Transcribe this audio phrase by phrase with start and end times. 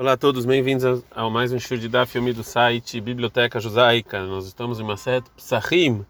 [0.00, 4.24] Olá a todos, bem-vindos ao mais um show de Daf filme do site Biblioteca Josaica.
[4.24, 6.06] Nós estamos em Maset Psachim,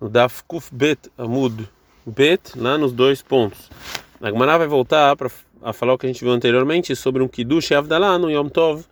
[0.00, 1.68] no Daf Kuf Bet Amud
[2.06, 3.70] Bet, lá nos dois pontos.
[4.18, 5.30] A Gemara vai voltar para
[5.60, 8.86] a falar o que a gente viu anteriormente sobre um Kiddush Avdalah no Yom Tov,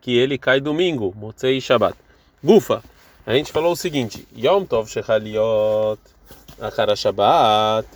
[0.00, 1.96] que ele cai domingo, Motzei Shabbat.
[2.42, 2.82] Gufa,
[3.24, 6.00] a gente falou o seguinte: Yom Tov Shechaliot
[6.60, 7.86] Achara Shabbat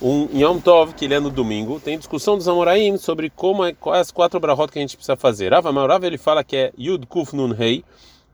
[0.00, 3.72] um Yom Tov, que ele é no domingo, tem discussão dos Amoraim sobre como é,
[3.72, 5.52] quais as quatro brahot que a gente precisa fazer.
[5.52, 7.84] Rav Amarav ele fala que é Yud Kuf Nun Rei,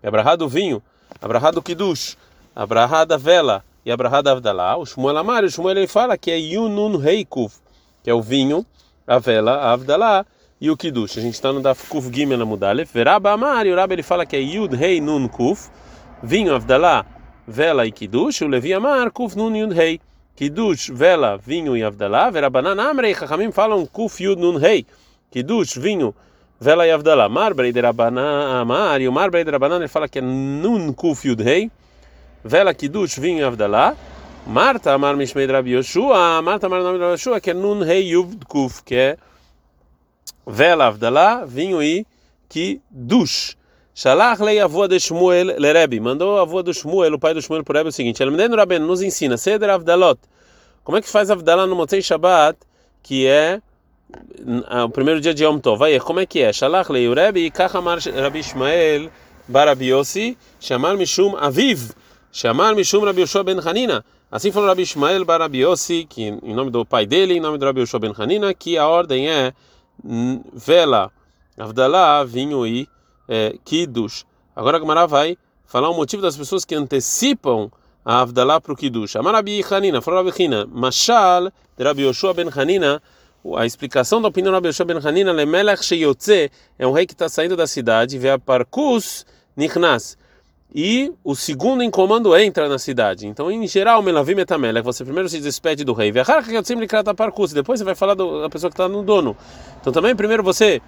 [0.02, 0.82] é do vinho,
[1.20, 2.16] a do Kiddush,
[2.54, 4.76] a da vela e a da Avdalá.
[4.76, 7.56] O Shmuel Amar, o Shmuel ele fala que é Yud Nun Rei Kuf,
[8.02, 8.66] que é o vinho,
[9.06, 10.26] a vela, a Avdalá
[10.60, 11.18] e o Kiddush.
[11.18, 12.92] A gente está no Daf Kuf Gimel Amudalef.
[12.92, 15.70] Veraba Amar, e o Rab ele fala que é Yud Rei Nun Kuf,
[16.22, 17.06] vinho, Avdalá,
[17.48, 18.42] vela e Kiddush.
[18.42, 20.00] O Levi Amar, Kuf Nun Yud Rei.
[20.36, 22.30] Kiddush, vela, vinho e Avdalá.
[22.30, 24.84] Verabanan Amrei, Chachamim falam Kuf Yud Nun Rei.
[25.30, 26.14] Kiddush, vinho,
[26.60, 27.28] vela e Avdalá.
[27.28, 29.00] Marbrei de Rabanan Amar.
[29.00, 31.70] E o Marbrei de Rabanan ele fala que é Nun Kuf Yud Rei.
[32.44, 33.96] Vela, Kiddush, vinho e Avdalá.
[34.46, 36.42] Marta Amar Mishmei Rabi Yoshua.
[36.42, 39.16] Marta Amar Rabi Yoshua que é Nun Rei Yud Kuf, que é
[40.46, 42.06] vela, Avdalá, vinho e
[42.48, 43.56] Kiddush.
[43.94, 46.00] Shalach lei avô de Shmuel lerebi.
[46.00, 48.56] Mandou a avô do Shmuel, o pai do Shmuel, para o Rebbe o seguinte: Elmedeno
[48.56, 50.18] Rabben nos ensina, Seder Avdalot.
[50.84, 52.58] Como é que faz Avdalah no Motzei Shabbat,
[53.02, 53.62] que é
[54.84, 55.78] o primeiro dia de Yom Tov?
[55.78, 56.52] Vai, como é que é?
[56.52, 59.10] Shalach lei o Rebbe, Kachamar Rabbi Ishmael
[59.48, 61.94] Barabiosi, Shamar Mishum Aviv,
[62.30, 64.04] Shamar Mishum Rabbi Yoshua Ben Hanina.
[64.30, 67.80] Assim falou Rabbi Ishmael Barabiosi, que em nome do pai dele, em nome do Rabbi
[67.80, 69.54] Yoshua Ben Hanina, que a ordem é
[70.52, 71.10] vela,
[71.56, 72.86] Avdalah, vinho e
[73.26, 74.26] é, Kiddush.
[74.54, 77.70] Agora a Gemara vai falar o motivo das pessoas que antecipam
[78.04, 79.16] a Avdalah para o Kiddush.
[79.16, 83.02] Amarabi Hanina, falou Rabi Hina, Mashal Rabi Yoshua ben Hanina,
[83.56, 87.14] a explicação da opinião de Rabi Yoshua ben Hanina, Lemelech Sheyotze, é um rei que
[87.14, 89.24] está saindo da cidade, vê a Parkus
[89.56, 90.18] Nichnas.
[90.76, 93.28] E o segundo em comando entra na cidade.
[93.28, 96.10] Então, em geral, Melavim Etamelech, você primeiro se despede do rei.
[96.10, 99.36] Depois você vai falar da pessoa que está no dono.
[99.80, 100.82] Então, também, primeiro você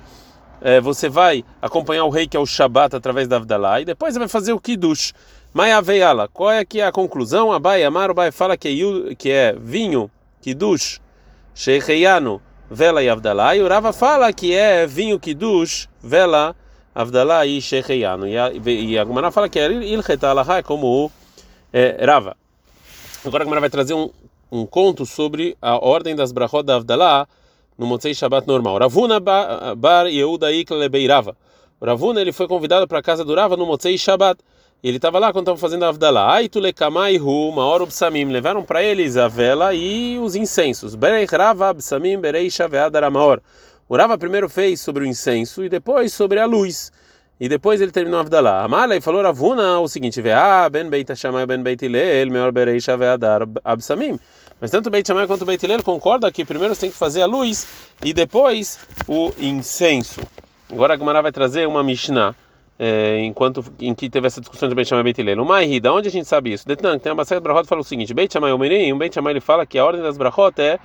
[0.61, 4.15] é, você vai acompanhar o rei que é o Shabat através da Avdalá e depois
[4.15, 5.13] você vai fazer o Kiddush.
[5.57, 7.51] Maia Veiala, qual é que é a conclusão?
[7.51, 10.11] Abai Amar, Abai fala que é, que é vinho,
[10.43, 11.01] Kiddush,
[11.55, 13.57] Sheikheyano, vela e Avdalá.
[13.57, 16.55] E o Rava fala que é vinho, Kiddush, vela,
[16.95, 18.27] Avdalá e Sheikheyano.
[18.29, 20.29] E a, Gumara fala que é Ilcheta
[20.59, 21.11] é como o
[21.73, 22.37] é, Rava.
[23.25, 24.11] Agora a Gumara vai trazer um,
[24.53, 27.27] um conto sobre a ordem das brachot da Avdalá
[27.79, 28.77] no Motzei Shabbat normal.
[28.77, 31.35] Ravuna bar Yehuda Ikla Beirava.
[31.83, 34.39] Ravuna ele foi convidado para a casa do Rava no Motzei Shabbat.
[34.83, 36.35] Ele estava lá quando estavam fazendo a Avdalah.
[36.35, 38.27] Aitu lekamai hu maor ubsamim.
[38.27, 40.95] Levaram para eles a vela e os incensos.
[40.95, 43.43] Berei rava absamim berei shaveadar maor.
[43.89, 46.93] O Rava primeiro fez sobre o incenso e depois sobre a luz.
[47.39, 48.65] E depois ele terminou a Avdalah.
[48.65, 52.81] Amala e falou Ravuna o seguinte: Vea ben beita shamai ben beit ilel meor berei
[52.81, 54.19] shaveadar absamim.
[54.61, 57.27] Mas tanto Beit Shammai quanto Beit Hillel concordam que primeiro você tem que fazer a
[57.27, 57.67] luz
[58.03, 60.23] e depois o incenso.
[60.73, 62.35] Agora a Gemara vai trazer uma Mishnah,
[62.79, 65.43] é, enquanto em que teve essa discussão de Beit Shammai e Beit Hillel.
[65.43, 66.67] O Mahi, da onde a gente sabe isso?
[66.67, 69.33] Detan, tem uma Masechet Brachot fala o seguinte: Beit Shammai o Mirim, o Beit Shammai
[69.33, 70.79] ele fala que a ordem das Brachot é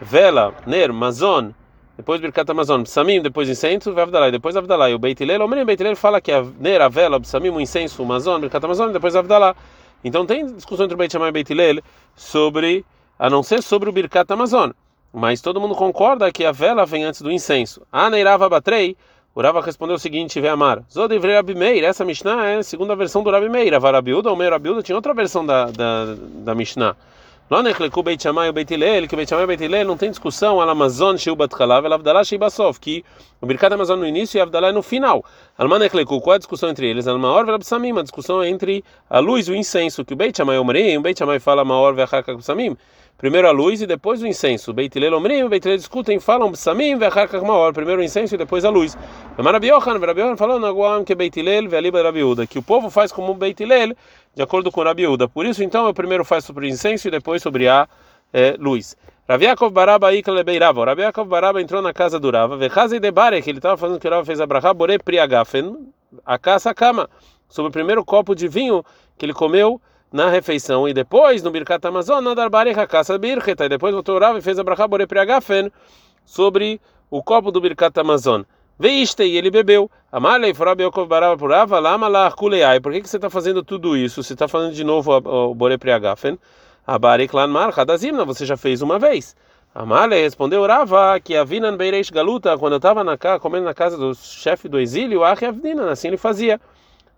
[0.00, 1.52] vela, ner, mazon,
[1.96, 4.94] depois Birkat Amazon, Samim, depois incenso, Avdalai, depois Avdalai.
[4.94, 7.60] O Beit Hillel, o Mirim, Beit Hillel fala que a ner, a vela, Samim, o
[7.60, 9.54] incenso, o mazon, Birkat Amazon, depois Avdalai.
[10.02, 11.82] Então tem discussão entre o Beit Shammai e o Beit Hillel
[12.16, 12.84] sobre
[13.18, 14.70] a não ser sobre o Birkat Amazon.
[15.12, 17.82] Mas todo mundo concorda que a vela vem antes do incenso.
[17.92, 18.96] Aneirava Batrei,
[19.34, 23.30] o Rava respondeu o seguinte: Veamar, Zodivre Rabimeir, essa Mishnah é a segunda versão do
[23.30, 23.72] Rabimeir.
[23.74, 26.96] A Varabiuda, o meio Rabiuda, tinha outra versão da, da, da Mishnah.
[27.50, 30.60] Lonechleku Beit Shammai e Beit Hillel, que Beit Shammai e Beit Hillel não tem discussão,
[30.60, 32.38] al Amazon Sheu Bat Chalav, el Avdalah Shei
[32.80, 33.04] que
[33.40, 35.24] o Birkat Amazon no início e Avdalah no final.
[35.58, 37.08] Almanechleku, qual é a discussão entre eles?
[37.08, 40.36] Al Maor vel Absamim, a discussão entre a luz e o incenso, que o Beit
[40.36, 42.36] Shammai Omrim, o Beit Shammai fala Maor vel Hakak
[43.20, 44.72] primeiro a luz e depois o incenso.
[44.72, 48.64] Beit Hillel Omrim, Beit discutem, falam Samim ve Hakak Maor, primeiro o incenso e depois
[48.64, 48.96] a luz.
[49.38, 53.34] Rabi Yohan, Rabi Yohan que Beit Hillel ve Aliba Rabi que o povo faz como
[53.34, 53.94] Beit Hillel,
[54.34, 55.28] de acordo com Rabi Uda.
[55.28, 57.86] Por isso então eu primeiro faço sobre o incenso e depois sobre a
[58.32, 58.96] é, luz.
[59.28, 60.86] Rav Yaakov Baraba Ikle Beirava.
[60.86, 62.56] Rav Baraba entrou na casa do Rava.
[62.56, 65.76] Vechazei de Bare, que ele estava falando que o Rava fez a Brachá, Bore Priagafen,
[66.24, 67.08] a caça a cama,
[67.48, 68.82] sobre o primeiro copo de vinho
[69.18, 69.80] que ele comeu
[70.12, 70.88] na refeição.
[70.88, 73.64] E depois, no Birkat Amazon, na Darbare, a caça Bircheta.
[73.64, 75.70] E depois voltou o Rava e fez a Brachá, Bore Priagafen,
[76.24, 76.80] sobre
[77.10, 78.42] o copo do Birkat Amazon.
[78.78, 79.90] Veiste e ele bebeu.
[80.10, 82.80] Amalei Rav Yaakov Baraba por Rava, Lama Lach Kuleai.
[82.80, 84.22] Por que, que você está fazendo tudo isso?
[84.22, 86.38] Você está falando de novo o Bore Priagafen?
[86.86, 89.36] Abariklan Mar Hadazimna, você já fez uma vez.
[89.72, 93.96] Amale respondeu Rava que Avinan Beireish Galuta, quando eu estava na casa, comendo na casa
[93.96, 96.60] do chefe do exílio, Achi Avdinan, assim ele fazia.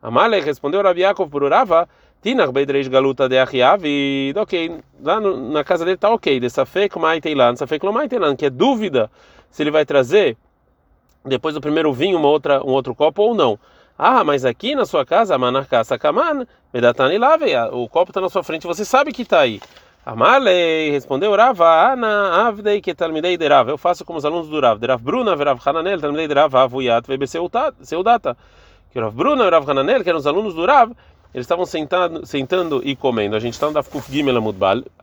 [0.03, 1.89] Amale respondeu Rav Yaakov por Rava,
[2.23, 6.49] Tinach Beireish Galuta de Achi Avid, ok, lá no, na casa dele está ok, de
[6.49, 9.11] Safek Maiteilan, Safek Lomaiteilan, que é dúvida
[9.51, 10.37] se ele vai trazer
[11.25, 13.59] depois do primeiro vinho uma outra, um outro copo ou não.
[13.99, 18.45] Ah, mas aqui na sua casa, Manarka Sakaman, Medatani Lave, o copo está na sua
[18.45, 19.61] frente, você sabe que está aí.
[20.05, 23.69] Amalei respondeu Rava, Ana, Avdei, que talmidei de Rav.
[23.69, 24.81] Eu faço como os alunos do Rav.
[24.81, 28.37] De Rav Bruna, Rav Hananel, talmidei de Rav, Avuyat, Vebe Seudata.
[28.91, 30.91] Que Rav Bruna, Rav Hananel, que eram os alunos do Rav,
[31.35, 33.37] eles estavam sentando, sentando e comendo.
[33.37, 34.37] A gente está no Dafkuf Gimel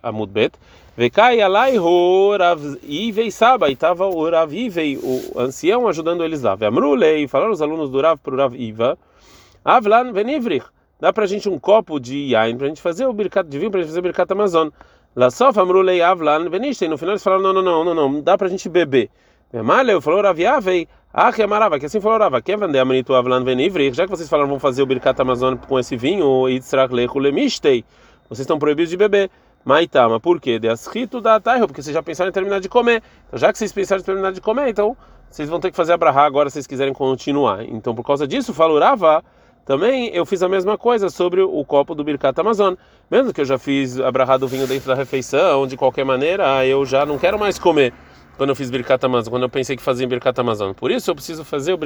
[0.04, 0.54] Amudbet.
[0.96, 6.56] Vekai Alaiho, Rav Ivei Saba, e estava o Rav Ivei, o ancião, ajudando eles lá.
[6.56, 8.98] Vemrulei, falaram os alunos do Rav para o Rav Iva,
[9.64, 10.66] Avlan Venivrich
[11.00, 13.80] dá pra gente um copo de yain pra gente fazer o birkat de vinho, pra
[13.80, 14.70] gente fazer o birkat amazon.
[15.16, 16.88] Lá só famrulei avlan veniste.
[16.88, 19.10] No final eles falaram: não, não, não, não, não, dá pra gente beber.
[19.52, 23.92] Maleu falou Raviavei, ah, que amarava, que assim falou Rava, que vender amanito avlan venivri,
[23.92, 27.84] já que vocês falaram vão fazer o birkat amazon com esse vinho, itzrak lechu lemistei,
[28.28, 29.32] vocês estão proibidos de beber.
[29.66, 30.60] Maitama, por quê?
[30.60, 33.04] De asrito da tairo, porque vocês já pensaram em terminar de comer.
[33.28, 34.96] Então, já que vocês pensaram em terminar de comer, então
[35.30, 37.66] vocês vão ter que fazer a brahá agora se vocês quiserem continuar.
[37.66, 39.24] Então, por causa disso, falou Rava,
[39.66, 42.76] também eu fiz a mesma coisa sobre o copo do Birkat Amazon.
[43.12, 47.06] Mesmo que eu já fiz abrahado vinho dentro da refeição, de qualquer maneira, eu já
[47.06, 47.92] não quero mais comer
[48.40, 50.72] quando eu fiz Birkat Amazon, quando eu pensei que fazia Birkat Amazon.
[50.72, 51.80] Por isso eu preciso fazer o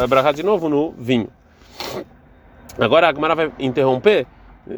[0.00, 1.28] abrahado de novo no vinho.
[2.78, 4.24] Agora a Agmara vai interromper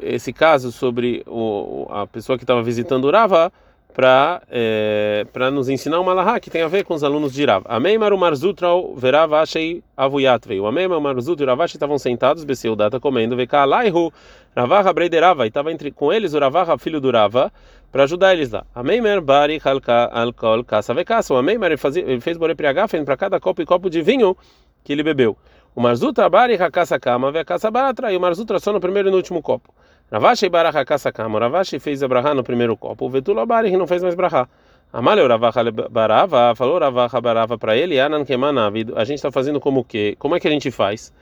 [0.02, 3.52] esse caso sobre o, a pessoa que estava visitando o Rava
[3.98, 7.64] para é, nos ensinar uma lahá que tem a ver com os alunos de Rav.
[7.68, 10.60] Amei Maru Marzutral Verav Ashei Avuyatve.
[10.60, 14.12] O Amei Marzut e Ravashi estavam sentados, Beceu Data comendo, Veka Alaihu
[14.54, 15.46] Ravaha Breiderava.
[15.46, 17.52] E estava com eles o Ravaha, filho do Rava,
[17.90, 18.64] para ajudar eles lá.
[18.72, 21.34] Amei Mer Bari Halka Alcohol Kasa Vekasa.
[21.34, 24.36] O Amei Mer ele fez Bore Priagafen para cada copo e copo de vinho
[24.84, 25.36] que ele bebeu.
[25.74, 28.12] O Marzutra Bari Hakasa Kama Vekasa Baratra.
[28.12, 29.74] E o Marzutra só no primeiro e no último copo.
[30.10, 31.38] Ravashi baraha kasakama.
[31.38, 33.06] Ravashi fez a brahá no primeiro copo.
[33.06, 34.48] O Vetula barih não fez mais brahá.
[34.90, 38.92] Amaleu Ravaha barava, falou Ravaha barava para ele, Anan kemanavid.
[38.96, 40.16] A gente está fazendo como o quê?
[40.18, 41.12] Como é que a gente faz?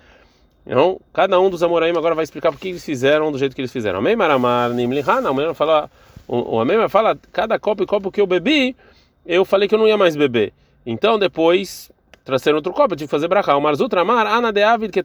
[0.65, 3.61] Então, cada um dos Amoraim agora vai explicar por que eles fizeram do jeito que
[3.61, 3.99] eles fizeram.
[3.99, 5.31] Amém, Maramar, Nimlihana.
[5.31, 5.91] A mulher fala,
[6.29, 8.77] o Amém fala, cada copo e copo que eu bebi,
[9.25, 10.53] eu falei que eu não ia mais beber.
[10.85, 11.91] Então, depois,
[12.25, 13.57] trouxeram outro copo, eu tive que fazer brachá.
[13.57, 15.03] O Marzutramar, Ana de Avid, que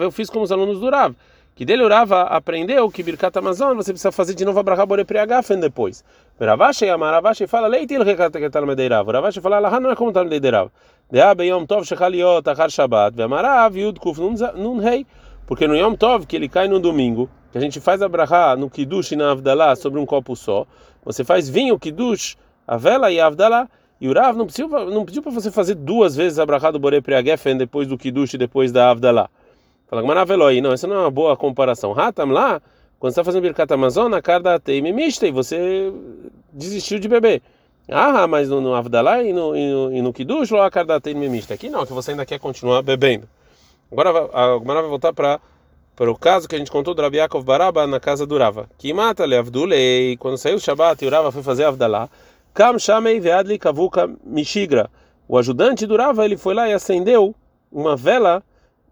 [0.00, 1.14] Eu fiz como os alunos do Rav
[1.56, 4.84] que dele o Rava aprendeu que Birkat Amazon você precisa fazer de novo a Bracha
[4.84, 6.04] Bore Priagafen depois.
[6.38, 9.10] Ravashi Amar Ravashi fala Leitil Rekatal Medeirav.
[9.10, 10.68] Ravashi fala Allah não é como Tal Medeirav.
[11.10, 15.06] Deabe Yom Tov Shechaliot Achar Shabbat Vemarav Yud Kuf Nun Rei.
[15.46, 18.54] Porque no Yom Tov, que ele cai no domingo, que a gente faz a Bracha
[18.54, 20.66] no Kiddush e na Avdalá sobre um copo só,
[21.02, 22.36] você faz vinho, Kiddush,
[22.68, 23.66] a vela e a Avdalá.
[23.98, 26.78] E o Rav não pediu, não pediu para você fazer duas vezes a Bracha do
[26.78, 29.30] Bore Priagafen depois do Kiddush e depois da Avdalá.
[29.88, 31.92] Fala Gmaraveloi, não, essa não é uma boa comparação.
[31.92, 32.60] Ratam lá,
[32.98, 35.92] quando você está fazendo Birkat Amazon, a carda teime mista e você
[36.52, 37.42] desistiu de beber.
[37.88, 41.28] Ah, mas no, no Avdalá e no, e no, e no Kiddush, a carda teime
[41.28, 41.54] mista.
[41.54, 43.28] Aqui não, que você ainda quer continuar bebendo.
[43.90, 45.40] Agora a Gmara vai voltar para
[45.96, 48.68] para o caso que a gente contou do Rabi Yaakov Baraba na casa do Rava.
[48.76, 52.10] Que mata le Avdulei, quando saiu o Shabat e o Rava foi fazer Avdalá,
[52.52, 54.90] Kam Shamei Veadli Kavuka Mishigra.
[55.26, 57.34] O ajudante do Rava, ele foi lá e acendeu
[57.72, 58.42] uma vela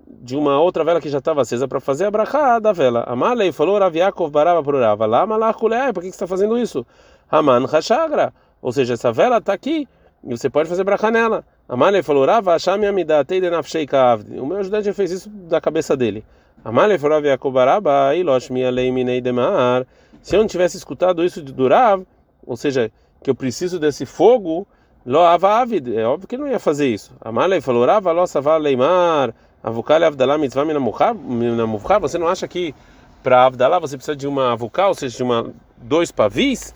[0.06, 3.04] de uma outra vela que já estava acesa para fazer a brachá da vela.
[3.06, 5.06] Amalei falou Rav Yaakov barava por Rava.
[5.06, 6.86] Lá malakulei, por que você está fazendo isso?
[7.30, 8.32] Haman hashagra.
[8.60, 9.88] Ou seja, essa vela está aqui
[10.22, 11.44] e você pode fazer brachá nela.
[11.68, 14.38] Amalei falou Rava Hasham Yamidatei de Nafshei Kavdi.
[14.38, 16.24] O meu ajudante fez isso da cabeça dele.
[16.64, 19.86] Amalei falou Rav Yaakov baraba Ilosh Mialei Minei Demar.
[20.22, 22.02] Se eu não tivesse escutado isso de Durav,
[22.46, 22.90] ou seja,
[23.22, 24.66] que eu preciso desse fogo,
[25.04, 27.12] Lo Avavid, é óbvio que não ia fazer isso.
[27.20, 29.34] Amalei falou Rava Lo Savar Leimar.
[29.64, 31.98] Avukal Avdalá mitzvah minamuvchar.
[32.00, 32.74] Você não acha que
[33.22, 36.74] para Avdalá você precisa de uma avukal, ou seja, de uma dois pavis?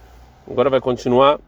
[0.50, 1.38] Agora vai continuar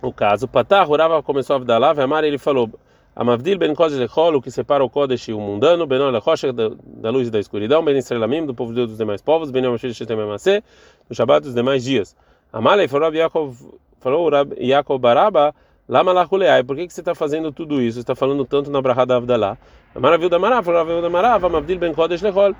[0.00, 0.48] o caso.
[0.48, 2.70] Patah, Urava começou a Avdalá, Vemar ele falou:
[3.14, 7.10] Amavdil ben Kodesh lechol, o que separa o Kodesh e o mundano, Benol lechosh da
[7.10, 9.76] luz e da escuridão, Ben Israelamim, do povo de Deus dos demais povos, Ben Yom
[9.76, 10.64] Shetem Emaseh,
[11.06, 12.16] do Shabbat dos demais dias.
[12.50, 13.54] Amalei falou Yaakov,
[14.00, 15.54] falou Yaakov Baraba,
[15.86, 17.96] Lama lachuleai, por que, que você está fazendo tudo isso?
[17.96, 19.58] Você está falando tanto na Brahá da Avdalá.
[19.94, 22.54] Maravilha da Marav, Maravilha da Marav, Mavdil ben Kodesh lechol.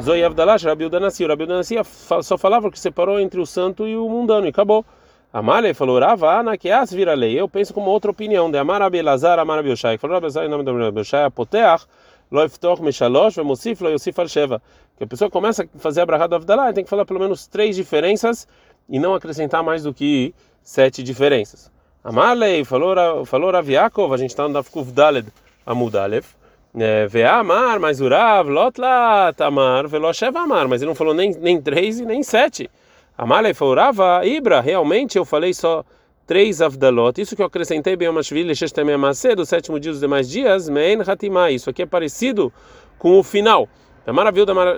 [0.00, 1.24] Zoi Avdalá, Rabiu da Nassi.
[1.24, 1.74] O Rabiu da Nassi
[2.22, 4.84] só falava que separou entre o santo e o mundano e acabou.
[5.32, 7.38] Amalei falou, Rava, Anakias vira lei.
[7.38, 8.48] Eu penso como outra opinião.
[8.48, 9.98] De Amar Abelazar, Amar Abioshai.
[9.98, 11.84] Falou Abelazar em nome da Abioshai, Apoteach,
[12.30, 14.62] Loiftoch, Meshalosh, Vemosif, Loyosif Al-Sheva.
[14.96, 17.48] Que a pessoa começa a fazer a Brahá da Avdalá, tem que falar pelo menos
[17.48, 18.46] três diferenças
[18.88, 20.32] e não acrescentar mais do que
[20.62, 21.76] sete diferenças.
[22.08, 25.28] Amalei, falou, falou Rav Yaakov, a gente está no Dafkuf Daled
[25.66, 26.32] Amud Aleph.
[27.10, 32.06] Ve'amar, mas Urav, Lotla, Tamar, Veloshev Amar, mas ele não falou nem, nem três e
[32.06, 32.70] nem sete.
[33.16, 35.84] Amalei falou, Rava, Ibra, realmente eu falei só
[36.26, 37.20] três Avdalot.
[37.20, 41.02] Isso que eu acrescentei bem Amashvili, Shestemei Amaseh, do sétimo dia dos demais dias, Mein
[41.06, 41.56] Hatimai.
[41.56, 42.50] Isso aqui é parecido
[42.98, 43.68] com o final.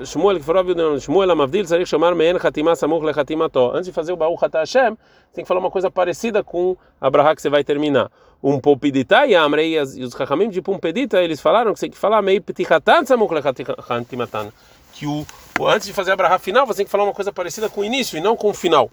[0.05, 3.71] Shmuel, que falou Shmuel Amavdil, Sarich chamar Mein Hatimah Samuch Lechatimato.
[3.71, 4.97] Antes de fazer o Baruch Hatá Hashem,
[5.33, 8.11] tem que falar uma coisa parecida com a que você vai terminar.
[8.43, 11.97] Um Popidita e Amrei, e os Chachamim de Pumpedita, eles falaram que você tem que
[11.99, 14.51] falar meio Petichatan Samuch Lechatimatan.
[14.95, 15.25] Que o,
[15.65, 18.19] antes de fazer a final, você tem que falar uma coisa parecida com o início
[18.19, 18.91] e não com o final.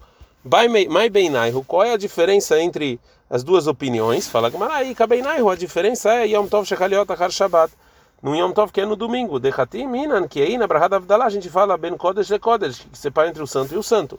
[0.88, 4.28] Mai Beinaihu, qual é a diferença entre as duas opiniões?
[4.28, 7.72] Fala Gamaraí, Kabeinaihu, a diferença é Yom Tov Shechaliot Achar Shabbat.
[8.20, 11.30] No Yom Tov, que é no domingo, Dechatim Minan, que aí na Brahada Avdalá a
[11.30, 14.18] gente fala Ben Kodesh Le Kodesh, que separa entre o santo e o santo.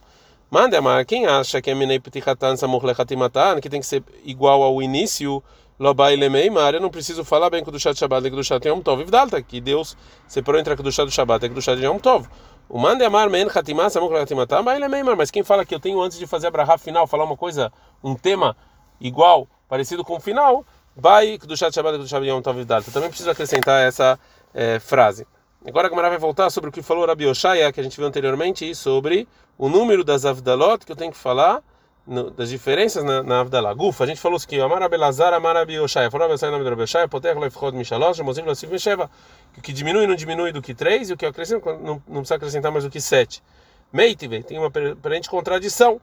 [0.49, 4.63] Manda Amar, quem acha que é Minei Petichatan Samuch Lechatimatan, que tem que ser igual
[4.63, 5.43] ao início,
[5.77, 8.79] Lobai Lemeimar, eu não preciso falar bem com do Shat Shabbat e do Shat Yom
[8.79, 11.99] Tov, Vdalta, que Deus separou entre a do Shat do Shabbat e do Shat Yom
[11.99, 12.25] Tov.
[12.69, 15.75] O mande amar men khatimah samuk khatimata, mas ele é mesmo, mas quem fala que
[15.75, 17.69] eu tenho antes de fazer a braha final falar uma coisa,
[18.01, 18.55] um tema
[19.01, 20.65] igual, parecido com o final,
[20.99, 24.19] vai do chat Shabbat Shabbat Yom Tov Eu também preciso acrescentar essa
[24.53, 25.25] é, frase.
[25.65, 28.05] Agora a Gamara vai voltar sobre o que falou Rabi Oshaya, que a gente viu
[28.05, 29.27] anteriormente, sobre
[29.57, 31.61] o número das avdalot que eu tenho que falar
[32.07, 33.73] no, das diferenças na, na Avdalah.
[33.73, 37.07] Gufa, a gente falou isso aqui, Amar Abelazar, Amar Abioshai, falou Abelazar, nome do Abioshai,
[37.07, 39.11] Poter, Lefchod, Mishalosh, Mozim, Lassif, Mesheva,
[39.57, 42.35] o que diminui não diminui do que três, e o que acrescenta não, não precisa
[42.35, 43.43] acrescentar mais do que sete.
[43.91, 45.99] Meitive, tem uma aparente contradição.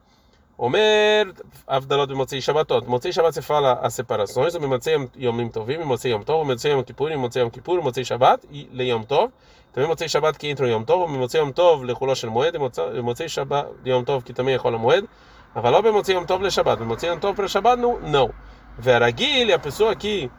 [0.59, 1.35] Omer,
[1.67, 2.87] Avdalot Mimotzei Shabbatot.
[2.87, 6.83] Motzei Shabbat você fala as separações, o Mimotzei Yomim Tovim, Mimotzei Yom Tov, Mimotzei Yom
[6.83, 9.31] Kippur, Mimotzei Yom Kippur, Motzei Shabbat e Le Yom Tov.
[9.71, 13.29] Também Motzei Shabbat que entra em Yom Tov, Mimotzei Yom Tov Lechulo Shel Moed, Motzei
[13.29, 15.07] Shabbat Yom Tov que também é Chol Moed.
[15.53, 17.99] Mas não Mimotzei Yom Tov Le Shabbat, Mimotzei Yom Tov para Shabbat não.
[17.99, 18.33] não.
[18.79, 20.31] Veragil, a pessoa que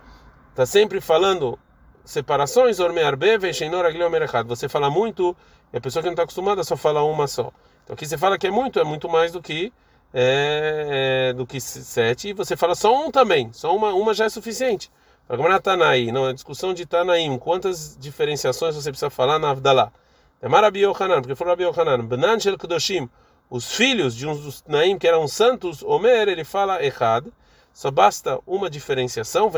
[0.51, 1.57] está sempre falando
[2.05, 4.49] separações, Orme Arbe, Vesheinor Agli Omer Echad.
[4.49, 5.37] Você fala muito
[5.73, 7.53] e a pessoa que não está acostumada só fala uma só.
[7.85, 9.73] Então aqui você fala que é muito, é muito mais do que
[10.13, 14.25] é, é, do que sete, e você fala só um também, só uma, uma já
[14.25, 14.91] é suficiente.
[15.29, 19.93] Agora Tanaí, não, é discussão de Tanaim, quantas diferenciações você precisa falar na Avdalah?
[20.41, 23.09] É Marabi Yohanan, porque foi Rabi Yohanan, Benan Shel Kedoshim,
[23.51, 27.33] os filhos de uns dos Naim que eram santos, Omer, ele fala errado.
[27.73, 29.51] Só basta uma diferenciação,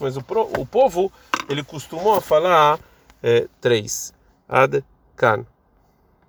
[0.00, 0.24] mas o,
[0.58, 1.12] o povo
[1.48, 2.78] ele costumou falar
[3.22, 4.12] é, três.
[4.48, 4.84] Ad
[5.16, 5.46] Kan.